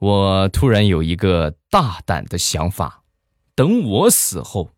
[0.00, 3.02] 我突然有一个大胆的想法，
[3.54, 4.70] 等我死后，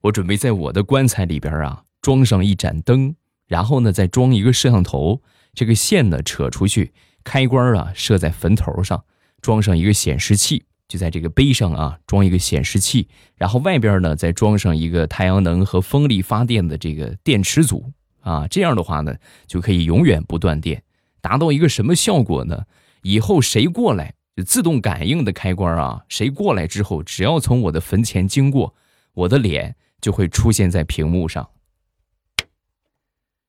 [0.00, 3.14] 我准备在我的棺材里边啊装上一盏灯，
[3.46, 5.20] 然后呢再装一个摄像头，
[5.52, 9.04] 这个线呢扯出去，开关啊设在坟头上，
[9.42, 13.06] 装上一个显示器，就在这个碑上啊装一个显示器，
[13.36, 19.14] 然后外边呢再装上一个太阳能和风力发电的这个电池组啊，这样的话呢
[19.46, 20.82] 就可以永远不断电，
[21.20, 22.64] 达到一个什么效果呢？
[23.02, 24.14] 以后谁过来？
[24.42, 28.74] 自动感应的开关啊，谁过来之后，只要从我的坟前经过，
[29.14, 31.50] 我的脸就会出现在屏幕上，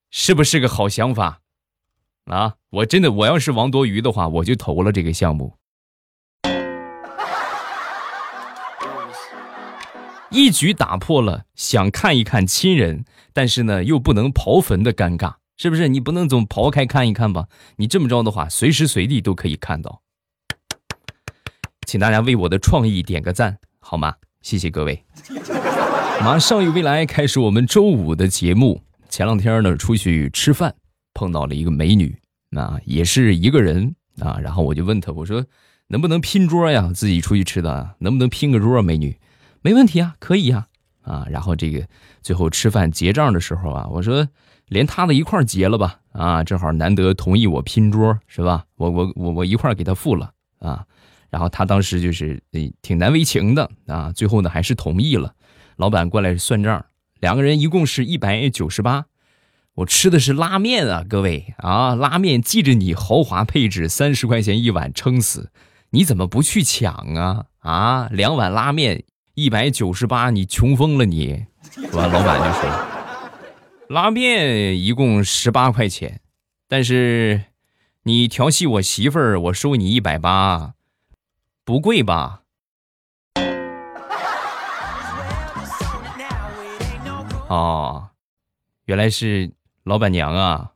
[0.10, 1.42] 是不是个好想法？
[2.26, 5.56] 啊，我真的，我要是王多鱼的话，我就投了这个项目，
[10.30, 15.88] 一举打破了想看一看亲人，但是呢又不能刨坟的尴尬，是不是？
[15.88, 17.48] 你不能总刨开看一看吧？
[17.78, 20.02] 你这么着的话，随时随地都可以看到。
[21.90, 24.14] 请大家为我的创意点个赞，好吗？
[24.44, 25.04] 谢谢各位。
[26.22, 28.80] 马上与未来开始我们周五的节目。
[29.10, 30.76] 前两天呢，出去吃饭，
[31.16, 32.16] 碰到了一个美女，
[32.56, 34.38] 啊，也是一个人啊。
[34.40, 35.44] 然后我就问她，我说
[35.88, 36.92] 能不能拼桌呀？
[36.94, 38.80] 自己出去吃的，能不能拼个桌？
[38.84, 39.18] 美女，
[39.64, 40.68] 没问题啊，可以呀。
[41.02, 41.84] 啊，然后这个
[42.22, 44.28] 最后吃饭结账的时候啊，我说
[44.68, 46.00] 连她的一块结了吧。
[46.12, 48.64] 啊，正好难得同意我拼桌，是吧？
[48.76, 50.86] 我我我我一块给她付了啊。
[51.30, 52.42] 然后他当时就是
[52.82, 55.34] 挺难为情的啊，最后呢还是同意了。
[55.78, 56.86] 老板过来算账，
[57.20, 59.06] 两个人一共是一百九十八。
[59.76, 65.52] 我吃的是拉面啊，各位啊，拉面记着你豪华配置，三十块钱一碗，撑死！
[65.92, 67.46] 你怎么不去抢啊？
[67.60, 69.06] 啊，两碗拉面
[69.36, 71.46] 一百九十八，你穷疯了你！
[71.94, 72.86] 完，老板就说，
[73.88, 76.20] 拉面一共十八块钱，
[76.68, 77.44] 但是
[78.04, 80.74] 你调戏我媳妇儿，我收你一百八。
[81.70, 82.42] 不贵吧？
[87.48, 88.10] 哦，
[88.86, 89.52] 原来是
[89.84, 90.72] 老板娘啊！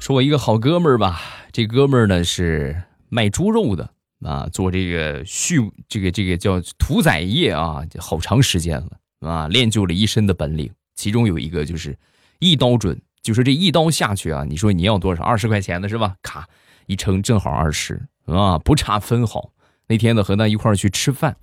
[0.00, 1.20] 说我一个好哥们儿吧，
[1.52, 3.88] 这哥们儿呢是卖猪肉的
[4.22, 11.96] 啊，做这个畜这个这个叫屠宰业啊，好长时间了啊，练就了一身的本领，其中有一个就是
[12.40, 13.00] 一刀准。
[13.24, 14.44] 就是这一刀下去啊！
[14.46, 15.24] 你说你要多少？
[15.24, 16.14] 二十块钱的是吧？
[16.22, 16.46] 咔，
[16.86, 19.50] 一称正好二十啊，不差分毫。
[19.88, 21.34] 那天呢，和他一块儿去吃饭，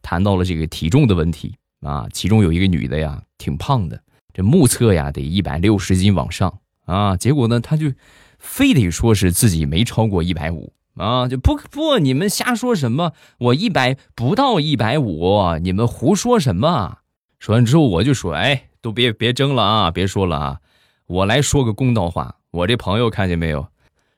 [0.00, 2.08] 谈到了这个体重的问题啊。
[2.14, 4.00] 其中有一个女的呀，挺胖的，
[4.32, 7.14] 这目测呀得一百六十斤往上啊。
[7.14, 7.92] 结果呢，他就
[8.38, 13.12] 非得说是自己没超过一百五啊，就不不，你们瞎说什么？
[13.36, 17.00] 我一百不到一百五，你们胡说什么？
[17.38, 20.60] 说完之后，我就说，哎，都别别争了啊，别说了啊。
[21.08, 23.68] 我来说个公道话，我这朋友看见没有？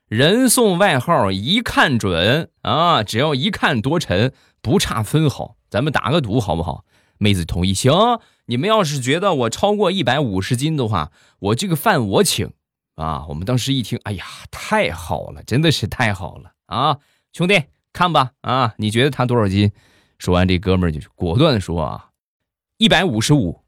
[0.08, 5.54] 人送外号一看准啊，只要一看多沉，不差分毫。
[5.68, 6.84] 咱们打个赌好不好？
[7.16, 7.92] 妹子同意，行。
[8.46, 12.50] 你们要是觉得我超过一百五十斤的话，我这个饭我请
[12.96, 13.24] 啊。
[13.28, 16.98] 我们当时一听，哎呀，太好了，真的是太好了啊！
[17.32, 17.62] 兄弟，
[17.92, 19.70] 看吧啊，你觉得他多少斤？
[20.18, 22.08] 说完，这哥们儿就果断说啊，
[22.78, 23.59] 一百五十五。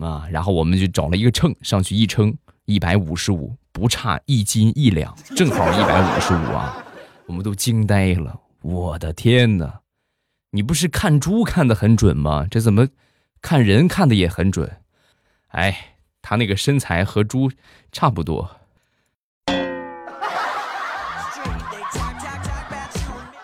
[0.00, 2.34] 啊，然后我们就找了一个秤上去一称，
[2.64, 6.82] 一百五十五，不差一斤一两，正好一百五十五啊！
[7.26, 9.80] 我们都惊呆了，我的天哪！
[10.52, 12.46] 你不是看猪看的很准吗？
[12.50, 12.88] 这怎么
[13.42, 14.78] 看人看的也很准？
[15.48, 17.50] 哎，他那个身材和猪
[17.92, 18.50] 差不多，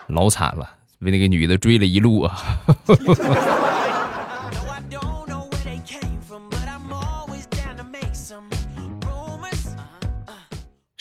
[0.07, 2.41] 老惨了，被那个女的追了一路啊！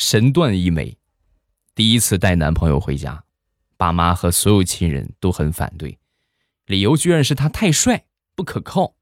[0.08, 0.96] 神断一枚，
[1.74, 3.24] 第一次带男朋友回家，
[3.76, 5.98] 爸妈和所有亲人都很反对，
[6.66, 8.04] 理由居然是他太帅
[8.36, 8.94] 不可靠。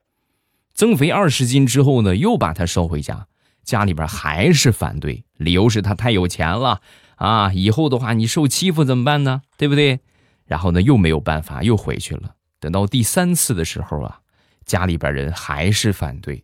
[0.72, 3.26] 增肥二十斤之后呢，又把他捎回家，
[3.64, 6.80] 家里边还是反对，理由是他太有钱了
[7.16, 9.42] 啊，以后的话你受欺负怎么办呢？
[9.58, 10.00] 对不对？
[10.46, 12.34] 然后呢又没有办法，又回去了。
[12.58, 14.20] 等到第三次的时候啊，
[14.64, 16.42] 家里边人还是反对。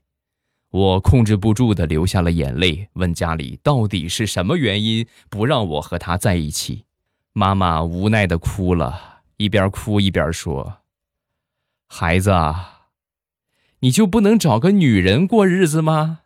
[0.70, 6.84] 我控制不住的流下了眼泪，问家里到底是什么原因不让我和他在一起。
[7.32, 10.76] 妈妈无奈的哭了，一边哭一边说
[11.88, 12.32] ：“孩子，
[13.80, 16.20] 你就不能找个女人过日子吗？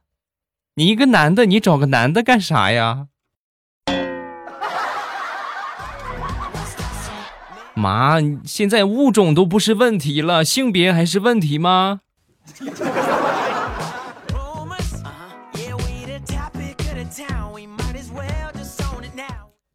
[0.74, 3.08] 你一个男的，你找个男的干啥呀？”
[7.72, 12.02] 妈，现在物种都不是问题了，性别还是问题吗？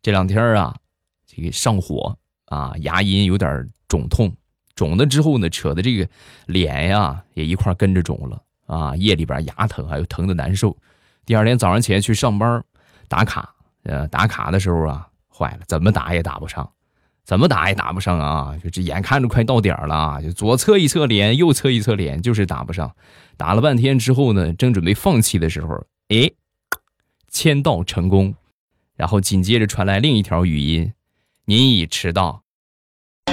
[0.02, 0.76] 这两天啊，
[1.26, 4.34] 这个上火啊，牙龈有点肿痛，
[4.76, 6.08] 肿了之后呢，扯的这个
[6.48, 10.76] 脸呀也一块跟着肿了啊，夜里边牙疼，还有疼的难受。
[11.26, 12.64] 第二天早上起来去上班
[13.08, 13.54] 打卡，
[13.84, 16.70] 呃，打卡的时候啊，坏了，怎么打也打不上。
[17.26, 18.58] 怎么打也打不上啊！
[18.64, 22.92] 就这眼看着快到点了啊，就左侧一侧脸，右侧一侧脸，就是打不上。
[23.38, 26.32] 打了半天之后呢，正准备放弃的时候，哎，
[27.28, 28.34] 签到成功。
[29.00, 30.92] 然后紧接着传来另一条语音
[31.48, 32.44] ：“您已迟到。”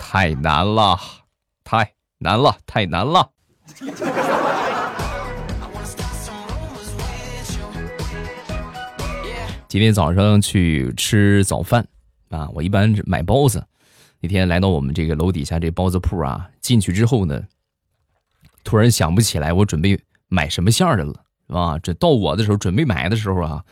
[0.00, 0.98] 太难了，
[1.62, 3.30] 太难了，太难了。
[9.68, 11.86] 今天早上去吃早饭
[12.30, 13.64] 啊，我一般买包子。
[14.18, 17.44] 那天来到我们这个楼底下这包子铺啊，进去之后呢，
[18.64, 23.64] 突然想不起来我准备买什么馅儿的了，啊，这到我的时候准备买的时候啊，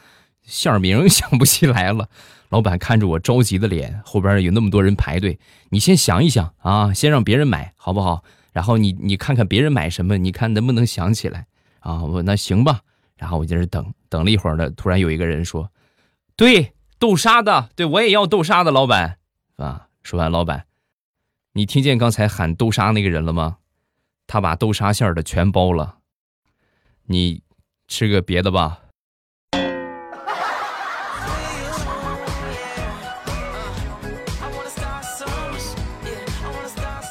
[0.43, 2.09] 馅儿名 想不起来了。
[2.51, 5.39] 老板看着我着急的脸，后边有那么多人排队，
[5.71, 8.23] 你先想一想啊，先让别人买好不好？
[8.53, 11.47] 然后你你看看别人买什么，你看能不能想起来
[11.81, 12.05] 啊？
[12.05, 12.81] 我那行吧。
[13.17, 15.71] 然后我在这等等了一会儿呢，突然有一个人说。
[16.35, 19.19] 对豆沙的，对我也要豆沙的，老板，
[19.57, 19.87] 啊！
[20.03, 20.65] 说完，老板，
[21.53, 23.59] 你听见刚才喊豆沙那个人了吗？
[24.27, 25.99] 他把豆沙馅的全包了，
[27.05, 27.43] 你
[27.93, 28.81] 吃个别的吧。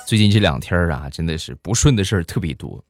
[0.07, 2.83] 最近这两天啊，真的是不顺的事儿特别多。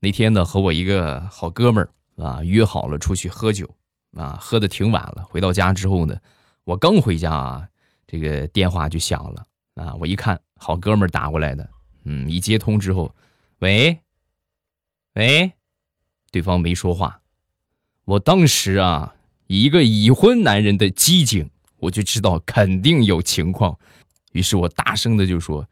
[0.00, 3.72] 那天呢，和我一个好哥们儿啊约好了出去喝酒。
[4.16, 5.24] 啊，喝的挺晚了。
[5.28, 6.18] 回到家之后呢，
[6.64, 7.68] 我刚回家啊，
[8.08, 9.46] 这个电话就响了
[9.76, 9.94] 啊。
[10.00, 11.70] 我一看，好哥们打过来的，
[12.02, 13.14] 嗯，一接通之后，
[13.60, 13.96] 喂，
[15.14, 15.52] 喂，
[16.32, 17.20] 对方没说话。
[18.06, 19.14] 我当时啊，
[19.48, 23.78] 一个已婚男人的机警，我就知道肯定有情况，
[24.32, 25.68] 于是我大声的就说：“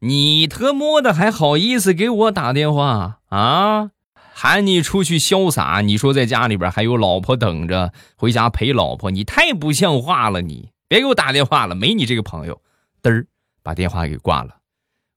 [0.00, 3.92] 你特么的还好意思给我打电话啊？”
[4.34, 10.42] 喊你出去潇洒，你说在家里边还有老婆等着，回家陪老婆，你太不像话了！
[10.42, 12.60] 你别给我打电话了，没你这个朋友。
[13.02, 13.26] 嘚儿，
[13.62, 14.58] 把电话给挂了。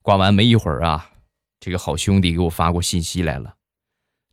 [0.02, 1.12] 挂完没一会儿啊，
[1.60, 3.54] 这个好兄弟给我发过信息来了，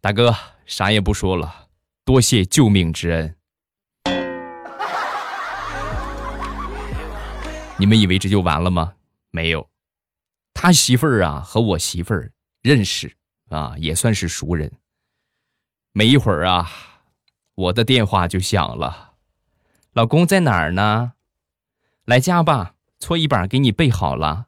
[0.01, 0.35] 大哥
[0.65, 1.68] 啥也不说了，
[2.09, 3.37] 多谢救命之恩。
[7.77, 8.95] 你们以为这就完了吗？
[9.31, 9.69] 没有，
[10.55, 12.33] 他媳妇儿啊和我媳妇儿
[12.63, 13.15] 认识。
[13.51, 14.73] 啊，也算是熟人。
[15.93, 16.71] 没一会儿啊，
[17.55, 19.13] 我的电话就响了。
[19.93, 21.13] 老公在哪儿呢？
[22.07, 24.47] 来家吧，搓衣板给你备好了。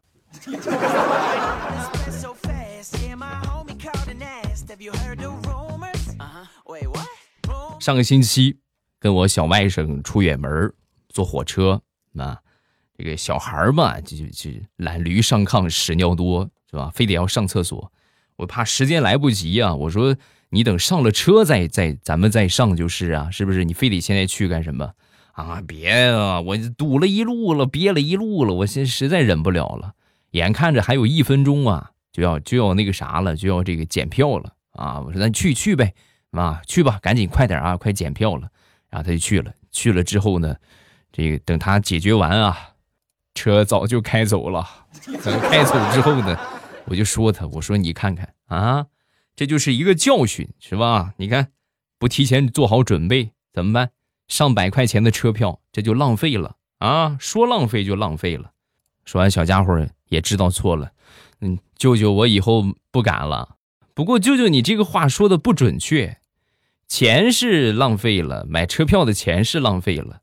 [7.81, 8.59] 上个星期
[8.99, 10.71] 跟我小外甥出远门，
[11.09, 11.81] 坐火车
[12.15, 12.38] 啊，
[12.97, 16.91] 这个小孩嘛，就就懒驴上炕屎尿多是吧？
[16.94, 17.91] 非得要上厕所。
[18.37, 19.75] 我怕时间来不及啊！
[19.75, 20.15] 我说
[20.50, 23.65] 你等上了车再再咱们再上就是啊，是不是？
[23.65, 24.93] 你非得现在去干什么
[25.32, 25.62] 啊？
[25.67, 26.43] 别啊！
[26.43, 29.94] 我堵了一路了，憋了一路了，我现实在忍不了了。
[30.32, 35.00] 眼看着还有一分钟啊，就要就要那个啥了，就要这个检票了啊！
[35.00, 35.94] 我说咱去去呗，
[36.32, 38.49] 啊，去吧，赶紧快点啊，快检票了。
[38.89, 40.56] 然后他就去了，去了之后呢，
[41.13, 42.56] 这个等他解决完啊，
[43.34, 44.67] 车早就开走了。
[45.25, 46.39] 等开走之后呢？
[46.87, 48.87] 我就说他，我说你看看啊，
[49.37, 51.15] 这就是一个教训，是吧？
[51.19, 51.53] 你看，
[51.99, 53.91] 不提前做好准备怎么办？
[54.27, 57.17] 上百块钱的车票，这就浪费了啊！
[57.20, 58.53] 说浪费就浪费了。
[59.05, 60.93] 说完，小家伙也知道错了，
[61.41, 63.56] 嗯，舅舅，我以后不敢了。
[63.94, 66.19] 不过，舅舅，你这个话说的不准确，
[66.91, 70.23] 钱是浪费了，买车票的钱是浪费了，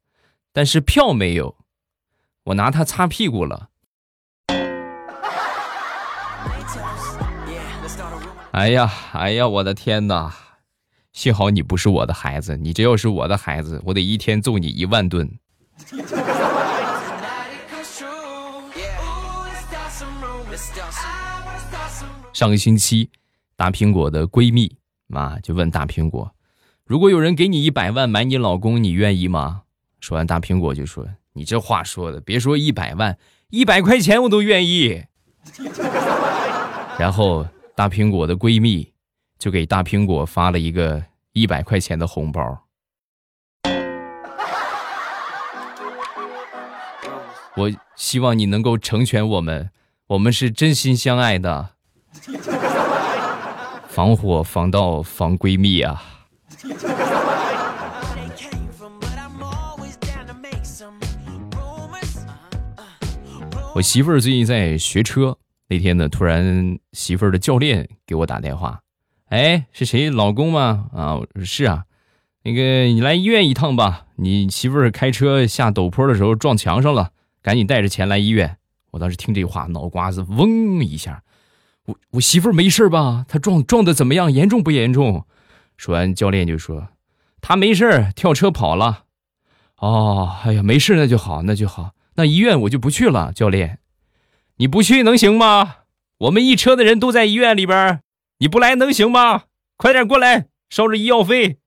[0.51, 1.55] 但是票没有，
[2.43, 3.69] 我拿它擦屁股了。
[8.51, 10.35] 哎呀，哎呀，我的天哪！
[11.13, 15.39] 幸好你不是我的孩子，你这要是我的孩子，我得一天揍你一万顿。
[22.33, 23.09] 上个星期，
[23.55, 24.75] 大苹果的闺蜜
[25.13, 26.29] 啊就问大苹果
[26.87, 29.63] ：“如果有人给你一百万买你老公，你愿意吗？”
[30.01, 33.17] 说完，大苹果就说：“你这话说的，别说一百万，
[33.49, 35.03] 一百块钱我都愿意。
[36.97, 37.45] ”然后。
[37.77, 38.91] 大苹果的闺蜜
[39.37, 41.03] 就给大苹果发了一个
[41.33, 42.41] 一百块钱的红包。
[47.55, 49.69] 我希望你能够成全我们，
[50.07, 51.69] 我们是真心相爱的。
[53.87, 56.16] 防火防盗防闺蜜啊！
[63.75, 65.37] 我媳妇儿最近在学车
[65.67, 68.79] 那天呢突然媳妇儿的教练给我打电话
[69.25, 70.09] 哎是谁？
[70.09, 70.87] 老公吗？
[70.93, 71.83] 啊是啊
[72.43, 77.11] 那个你来医院一趟吧你媳妇儿开车下陡坡的时候撞墙上了
[77.41, 78.57] 赶紧带着钱来医院。
[78.91, 81.23] 我当时听这话脑瓜子嗡一下。
[81.85, 83.25] 我我媳妇儿没事吧？
[83.27, 84.31] 她撞撞的怎么样？
[84.31, 85.25] 严重不严重？
[85.77, 86.89] 说完，教练就说
[87.39, 89.05] 他没事跳车跑了。
[89.77, 91.91] 哦，哎呀，没事，那就好，那就好。
[92.15, 93.79] 那医院我就不去了，教练，
[94.57, 95.75] 你不去能行吗？
[96.17, 98.01] 我们一车的人都在医院里边，
[98.39, 99.43] 你不来能行吗？
[99.77, 101.59] 快点过来，收着医药费。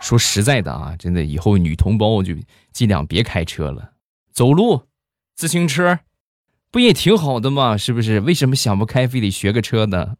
[0.00, 2.32] 说实在的啊，真的，以后女同胞就
[2.72, 3.92] 尽量别开车了，
[4.32, 4.84] 走路、
[5.34, 5.98] 自行车，
[6.70, 7.76] 不也挺好的吗？
[7.76, 8.20] 是不是？
[8.20, 10.14] 为什么想不开，非得学个车呢？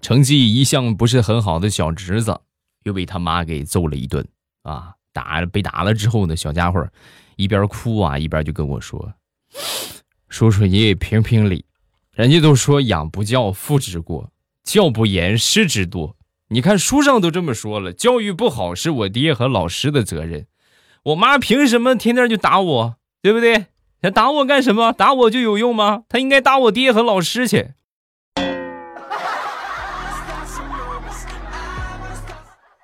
[0.00, 2.38] 成绩一向不是很好的小侄子，
[2.82, 4.26] 又被他妈给揍了一顿
[4.62, 4.94] 啊！
[5.12, 6.86] 打被打了之后呢，小家伙
[7.36, 9.14] 一边哭啊，一边就跟我说
[10.28, 11.64] ：“叔叔，你也评评理，
[12.12, 14.28] 人家都说养不教，父之过；
[14.64, 16.14] 教不严，师之惰。
[16.52, 20.46] 你看书上都这么说了，教育不好是我爹和老师的责任。
[21.04, 23.68] 我妈凭什么天天就打我，对不对？
[24.02, 24.92] 他打我干什么？
[24.92, 26.02] 打我就有用吗？
[26.10, 27.70] 他应该打我爹和老师去。”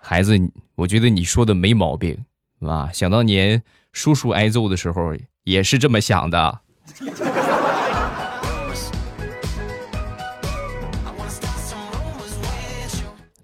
[0.00, 0.38] 孩子，
[0.76, 2.24] 我觉得你说的没毛病，
[2.62, 6.60] 啊，想当年叔叔挨揍的时候也是这么想的。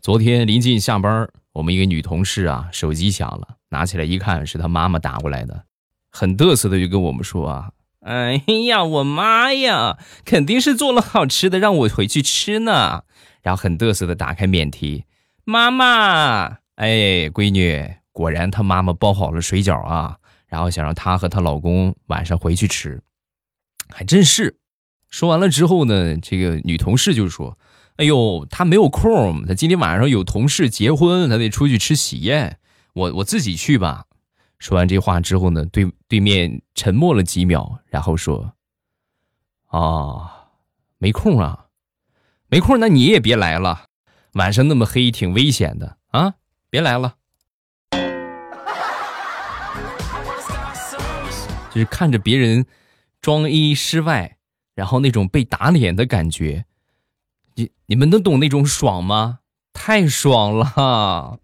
[0.04, 5.64] 昨天临近下班，我们一个女同事啊，手机响了，拿起来一看，是她妈妈打过来的，
[6.11, 7.70] 很嘚瑟的就跟我们说啊
[8.04, 9.96] ：“哎呀，我妈呀，
[10.26, 13.04] 肯定是做了好吃的，让我回去吃呢。”
[13.40, 15.06] 然后很嘚瑟的打开免提。
[15.44, 23.00] 妈妈，哎，闺女，果然她妈妈包好了水饺啊，然后想让她和她老公晚上回去吃，
[23.88, 24.58] 还真是。
[25.08, 27.56] 说完了之后呢，这个女同事就说
[27.96, 32.58] ：“哎呦，他没有空，他今天晚上有同事结婚，他得出去吃喜宴，
[32.92, 34.06] 我我自己去吧。”
[34.58, 38.54] 说完这话之后呢，对对面沉默了几秒，然后说
[39.68, 40.48] ：“啊，
[40.98, 41.66] 没空啊，
[42.48, 43.86] 没空，那你也别来了。”
[44.34, 46.34] 晚上那么黑，挺危险的啊！
[46.68, 47.14] 别来了。
[51.70, 52.66] 就是看着别人
[53.20, 54.38] 装一失外，
[54.74, 56.64] 然后那种被打脸的感觉，
[57.54, 59.40] 你你们能懂那种爽吗？
[59.73, 61.38] 太爽了！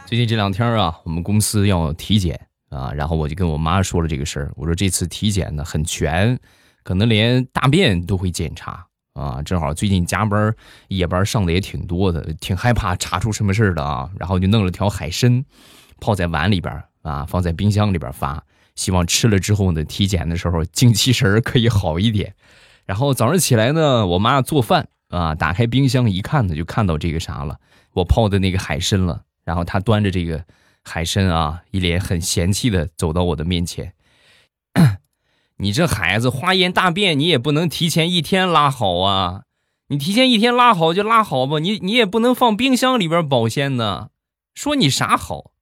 [0.05, 2.39] 最近这两天啊，我们公司要体检。
[2.69, 6.39] 啊，然后我就跟我妈说了这个事儿，我说这次体检呢很全，
[6.83, 9.39] 可能连大便都会检查啊。
[9.43, 10.51] 正好最近加班
[10.87, 14.09] 夜班上的也挺多的，挺害怕查出什么事儿的啊。
[14.17, 15.45] 然后就弄了条海参，
[15.99, 18.43] 泡在碗里边啊，放在冰箱里边发，
[18.75, 22.33] 希望吃了之后呢，体检的时候精气神可以好一点。
[22.85, 27.59] 然后早上起来呢，我妈做饭啊，打开冰箱一看呢，就看到这个啥了，
[27.93, 29.21] 我泡的那个海参了。
[29.45, 30.43] 然后她端着这个。
[30.85, 33.93] 海参啊，一脸很嫌弃的走到我的面前。
[35.55, 39.43] 你这孩子化验大便，你也不能提前一天拉好啊！
[39.87, 44.09] 你提前一天拉好就拉好吧，你你也不能放冰箱里边保鲜呢。
[44.53, 45.52] 说你啥好？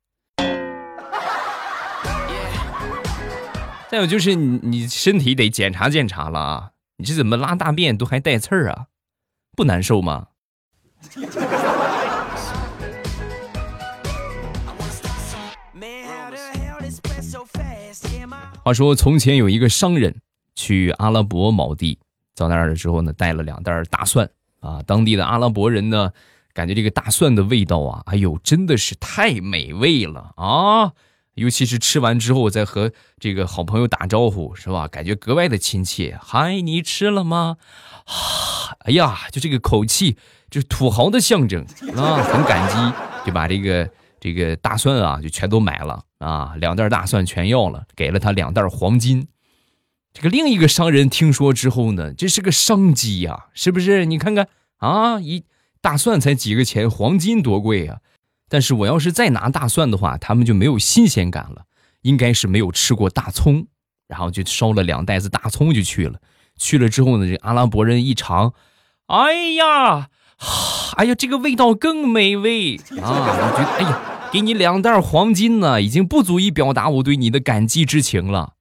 [3.91, 6.71] 再有就是你你身体得检查检查了啊！
[6.95, 8.85] 你这怎么拉大便都还带刺儿啊？
[9.53, 10.27] 不难受吗？
[18.63, 20.21] 话说，从前有一个商人
[20.55, 21.99] 去阿拉伯某地，
[22.33, 24.29] 到那儿了之后呢，带了两袋大蒜
[24.61, 24.81] 啊。
[24.83, 26.13] 当地的阿拉伯人呢，
[26.53, 30.93] 感觉这个大蒜的味道啊，哎呦，真的是太美味了啊！
[31.35, 34.87] 尤其是吃完之后再和这个好朋友打招呼，是吧？
[34.87, 36.17] 感觉格外的亲切。
[36.21, 37.57] 嗨，你吃了吗？
[38.85, 40.17] 哎呀，就这个口气，
[40.49, 43.89] 就是土豪的象征啊，很感激，就把这个。
[44.23, 49.27] 这个大蒜啊，就全都买了啊，两袋大蒜全要了，给了他两袋黄金。
[50.13, 54.05] 这个另一个商人听说之后呢，这是个商机呀，是不是？
[54.05, 54.47] 你看看
[54.77, 55.43] 啊，一
[55.81, 57.97] 大蒜才几个钱，黄金多贵啊！
[58.51, 61.63] 但是我要是再拿大蒜的话，他们就没有新鲜感了，
[62.01, 63.65] 应该是没有吃过大葱，
[64.09, 66.19] 然后就烧了两袋子大葱就去了。
[66.57, 68.53] 去了之后呢，这阿拉伯人一尝，
[69.07, 70.09] 哎呀！
[70.97, 73.07] 哎呀，这个味道更美味啊！
[73.07, 74.01] 我觉得，哎呀，
[74.33, 78.55] 给你两袋黄金呢，已经不足以表达我对你的感激之情了。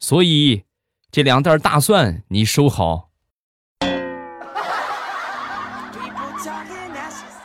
[0.00, 0.64] 所以
[1.12, 3.10] 这两袋大蒜你收好。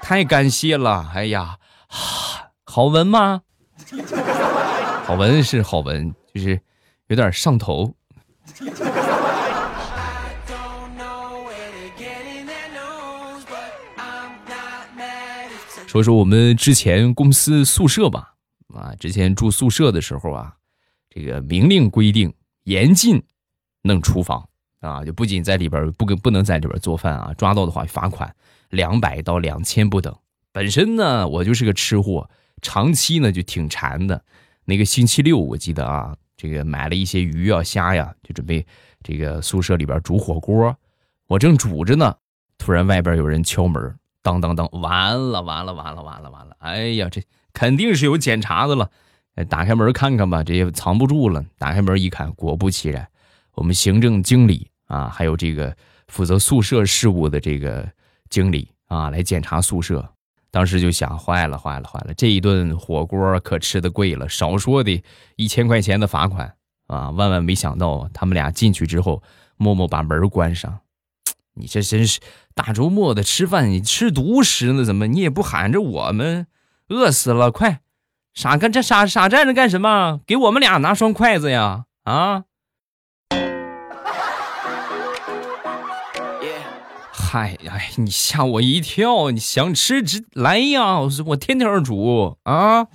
[0.01, 1.57] 太感谢了，哎呀，
[2.75, 3.43] 好闻吗？
[5.05, 6.59] 好闻是好闻，就是
[7.05, 7.93] 有点上头。
[15.85, 18.33] 说说我们之前公司宿舍吧，
[18.73, 20.55] 啊，之前住宿舍的时候啊，
[21.11, 23.21] 这个明令规定严禁
[23.83, 24.49] 弄厨房
[24.79, 28.35] 啊，就不仅在里边不不能在里边做饭啊，抓到的话罚款
[28.69, 30.11] 两百到两千不等。
[30.51, 32.27] 本身呢，我就是个吃货，
[32.63, 34.19] 长期呢就挺馋的。
[34.65, 38.65] 那个星期六我记得啊，这个买了一些鱼啊虾呀，就准备
[39.03, 40.75] 这个宿舍里边煮火锅。
[41.27, 42.15] 我正煮着呢，
[42.57, 43.93] 突然外边有人敲门。
[44.21, 46.55] 当当当，完了完了完了完了完了！
[46.59, 48.89] 哎呀，这肯定是有检查的了。
[49.49, 51.43] 打开门看看吧，这也藏不住了。
[51.57, 53.05] 打开门一看，果不其然，
[53.55, 55.75] 我们行政经理啊，还有这个
[56.07, 57.85] 负责宿舍事务的这个
[58.29, 60.09] 经理啊，来检查宿舍。
[60.53, 65.03] 当时就想，坏了坏了坏了，这一顿火锅可吃的贵了，少说得
[65.35, 66.53] 一千块钱的罚款
[66.85, 67.09] 啊！
[67.09, 69.23] 万万没想到，他们俩进去之后，
[69.57, 70.81] 默默把门关上。
[71.57, 72.19] 你这真是
[72.53, 74.85] 大周末的吃饭，你吃独食呢？
[74.85, 76.45] 怎么你也不喊着我们？
[76.89, 77.49] 饿死了！
[77.49, 77.81] 快，
[78.35, 80.19] 傻干这傻傻站着干什么？
[80.27, 81.85] 给我们俩拿双筷子呀！
[82.03, 82.43] 啊！
[87.33, 89.31] 嗨，哎，你吓我一跳！
[89.31, 90.99] 你想吃直来呀！
[90.99, 92.85] 我我天天煮啊！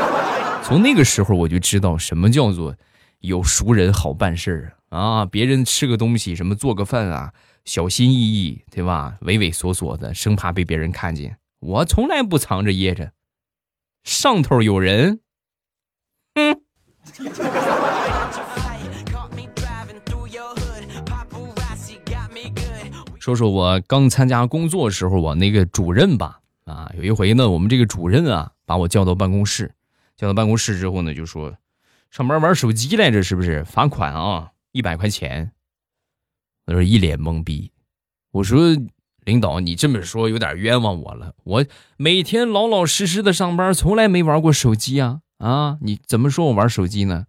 [0.64, 2.74] 从那个时候我就知道什么叫做
[3.20, 5.26] 有熟人好办事儿啊！
[5.26, 7.34] 别人吃个东西，什么做个饭啊。
[7.66, 9.18] 小心翼翼，对吧？
[9.20, 11.36] 畏畏缩缩的，生怕被别人看见。
[11.60, 13.12] 我从来不藏着掖着，
[14.04, 15.20] 上头有人。
[16.32, 16.62] 嗯。
[23.26, 29.74] 说说我刚参加工作时候，我那个主任吧，啊，有一回呢，我们这个主任啊，把我叫到办公室，
[30.16, 31.56] 叫到办公室之后呢，就说，
[32.08, 33.64] 上班玩手机来着，是不是？
[33.64, 35.50] 罚款啊，一百块钱。
[36.66, 37.72] 我说一脸懵逼，
[38.30, 38.60] 我说
[39.24, 41.34] 领导，你这么说有点冤枉我了。
[41.42, 41.64] 我
[41.96, 45.78] 每天老老实实的上班，从来没玩过手机啊啊！
[45.80, 47.26] 你怎么说我玩手机呢？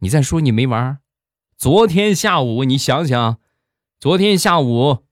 [0.00, 0.98] 你再说你没玩？
[1.56, 3.38] 昨天下午你想想，
[3.98, 5.05] 昨天下午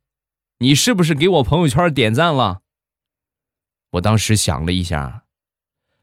[0.64, 2.62] 你是不是给我朋友圈点赞了？
[3.90, 5.24] 我当时想了一下，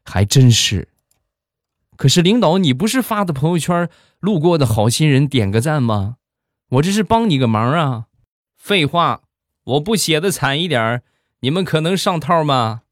[0.04, 0.90] 还真是。
[1.96, 6.18] 可是领导，你不是发的朋友圈，路过的好心人点个赞吗？
[6.74, 8.06] 我这是帮你个忙啊！
[8.56, 9.22] 废话，
[9.64, 11.02] 我不写的惨一点
[11.40, 12.82] 你们可能上套吗？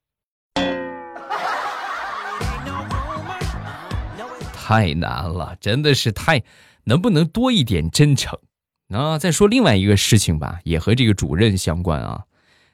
[4.53, 6.43] 太难了，真的是太……
[6.87, 8.37] 能不能多一点真诚
[8.91, 9.19] 那？
[9.19, 12.25] 再说另外一个事情吧，也和这个主任相关啊。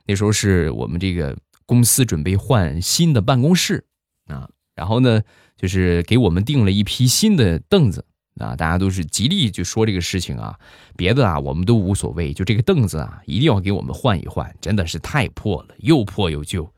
[0.07, 3.85] 那时候是我们这个公司准备换新的办公室
[4.27, 5.23] 啊，然后呢，
[5.57, 8.05] 就是给我们订了一批新的凳子。
[8.39, 10.59] 啊，大家都是极力就说这个事情啊，
[10.95, 16.71] 别的啊我们都无所谓，就这个凳子啊，一定要给我们换一换，真的是太破了，又破又旧，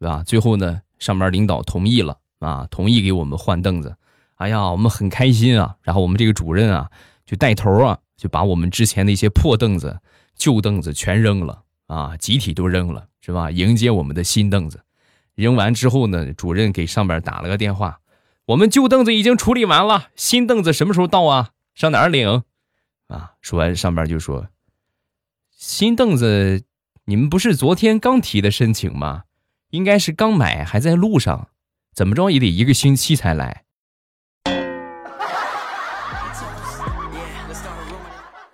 [0.00, 0.24] 对吧？
[0.24, 3.94] 最后呢，上面领导同意了啊，同意给我们换凳子。
[4.34, 5.76] 哎呀，我们很开心啊。
[5.82, 6.90] 然后我们这个主任啊，
[7.24, 10.00] 就带头啊，就把我们之前那些破凳子、
[10.36, 13.50] 旧凳子全扔了啊，集体都扔了，是吧？
[13.50, 14.82] 迎接我们的新凳子。
[15.34, 18.00] 扔完之后呢，主任给上边打了个电话。
[18.46, 21.50] 我们旧凳子已经处理完了，新凳子什么时候到啊？
[21.74, 22.44] 上哪儿领？
[23.08, 23.34] 啊！
[23.42, 24.48] 说完，上边就说
[25.54, 26.64] ：“新凳子，
[27.04, 29.24] 你们不是昨天刚提的申请吗？
[29.70, 31.48] 应该是刚买，还在路上，
[31.92, 33.64] 怎么着也得一个星期才来。”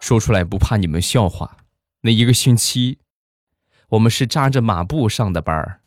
[0.03, 1.59] 说出来不怕你们笑话，
[2.01, 2.99] 那一个星期，
[3.91, 5.79] 我们是扎着马步上的班儿。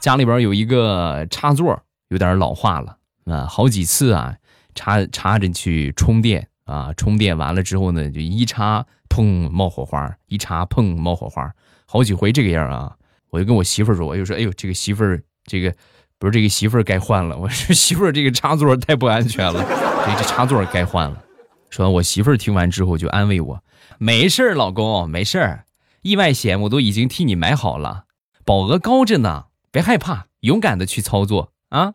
[0.00, 4.34] 家里边有一个插座，有点老化了啊，好几次啊，
[4.74, 11.54] 插插进去充电啊，充电完了之后呢，就一插砰冒火花，一插砰冒火花，
[11.86, 12.96] 好几回这个样啊。
[13.30, 15.72] 我就跟我媳妇儿说，我就说，哎呦，这个媳妇儿，这个
[16.18, 17.36] 不是这个媳妇儿该换了。
[17.36, 19.64] 我说 媳妇儿，这个插座太不安全了，
[20.06, 21.22] 这这插座该换了。
[21.70, 23.62] 说完，我媳妇儿听完之后就安慰我，
[23.98, 25.64] 没事儿，老公，没事儿，
[26.02, 28.04] 意外险我都已经替你买好了，
[28.44, 29.46] 保额高着呢。
[29.70, 31.92] 别害怕，勇敢的去操作啊！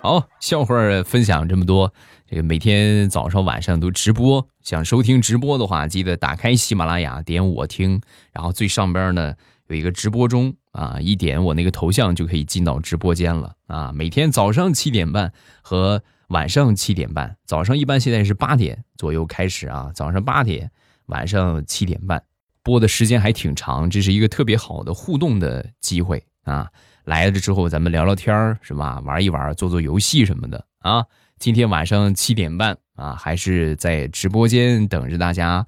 [0.00, 1.92] 好，笑话分享这么多，
[2.40, 8.00] 每天早上晚上都直播，想收听直播的话，记得打开喜马拉雅，点我听，
[8.32, 9.34] 然后最上边呢
[9.66, 13.92] 有一个直播中啊，一点我那个头像就可以进到直播间了啊。
[13.92, 20.70] 每天早上七点半和晚上七点半，早上一般现在是八点左右开始啊，早上八点，
[21.06, 22.22] 晚上七点半，
[22.62, 26.68] 播的时间还挺长，这是一个特别好的互动的机会啊。
[27.04, 29.00] 来了之后，咱们聊聊天儿是吧？
[29.00, 31.04] 玩一玩，做做游戏什么的啊。
[31.42, 35.66] 今天晚上七点半啊，还是在直播间等着大家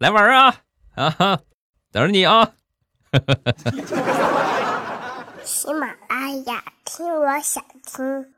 [0.00, 0.56] 来玩啊
[0.96, 1.10] 啊！
[1.10, 1.40] 哈，
[1.92, 2.50] 等着你啊！
[5.44, 8.33] 喜马拉雅听，我想听。